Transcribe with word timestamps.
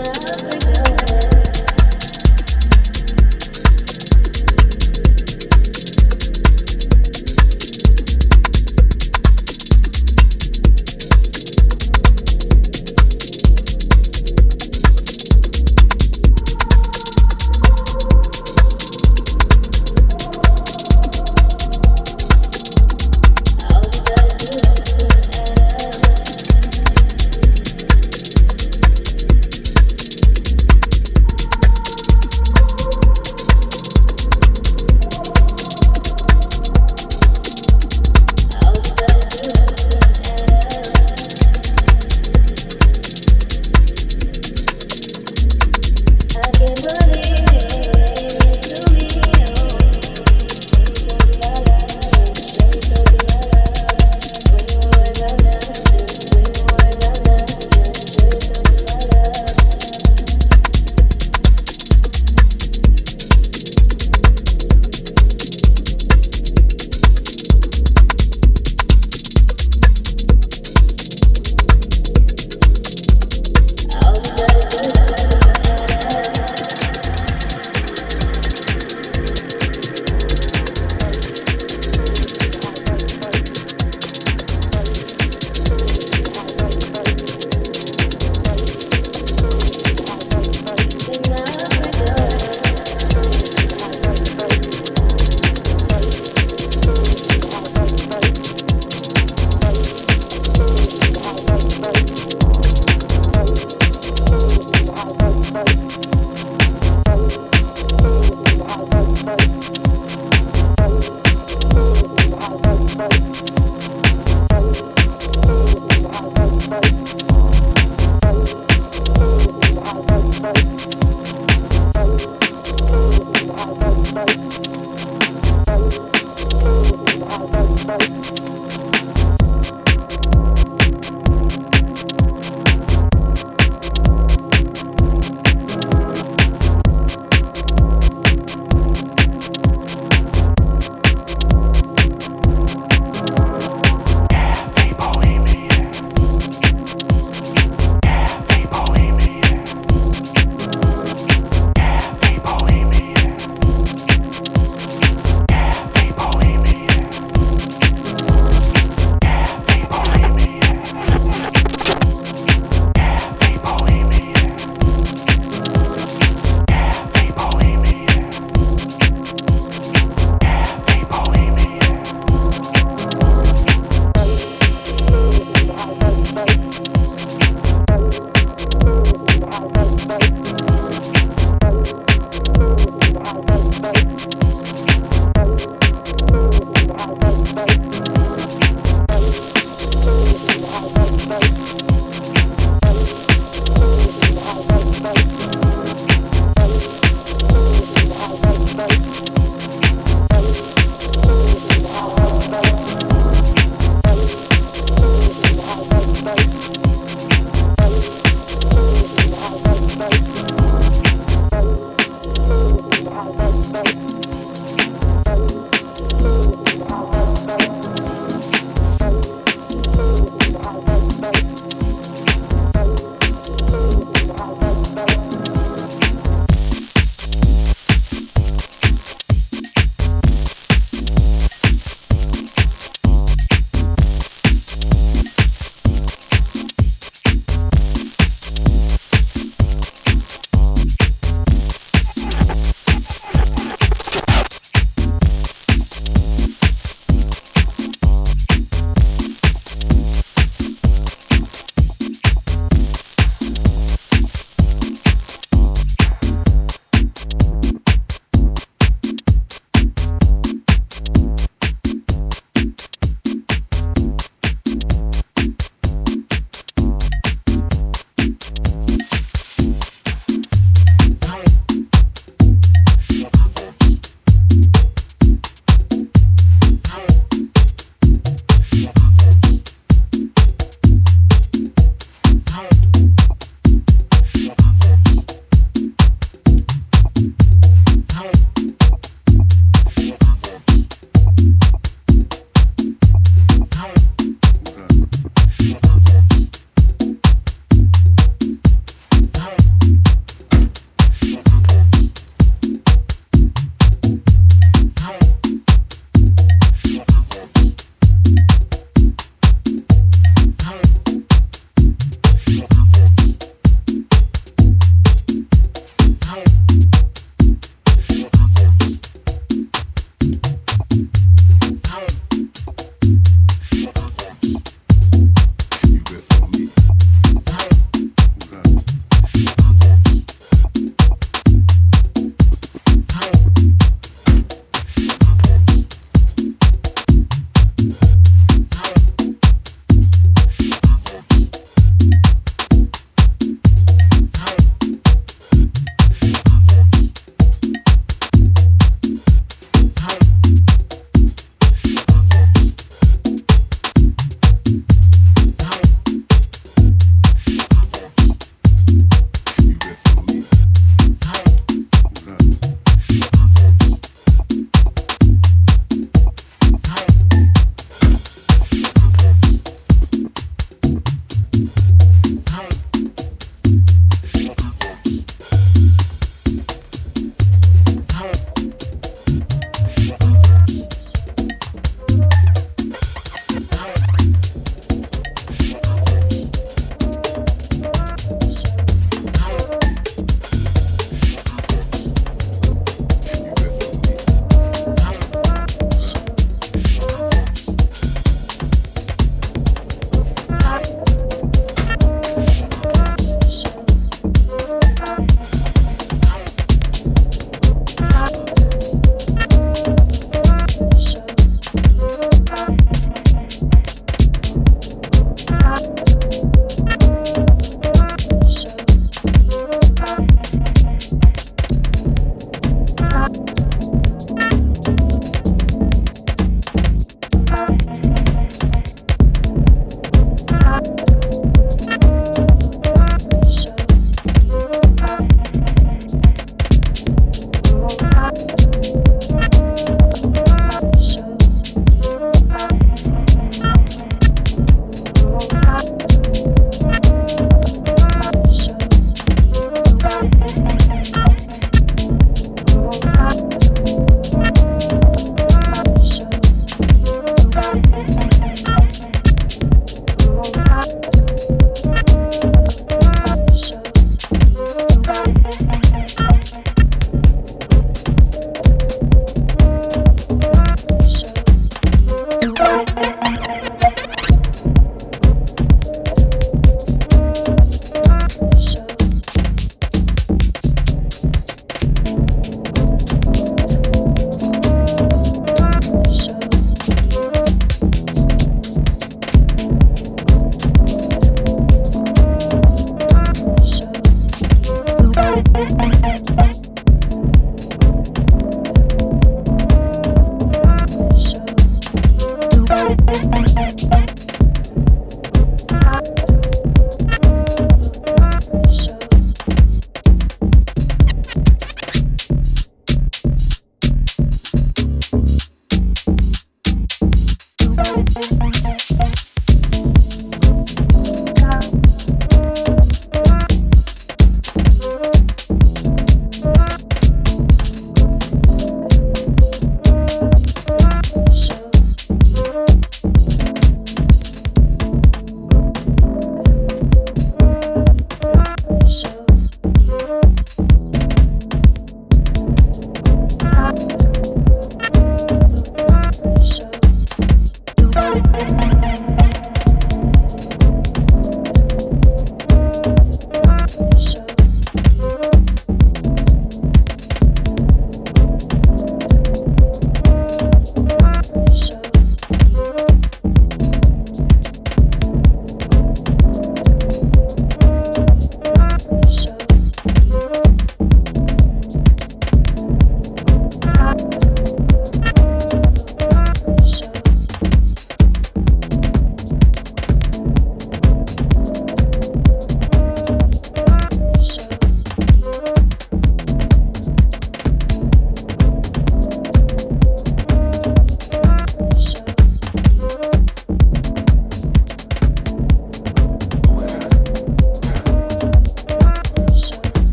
love. 0.00 0.39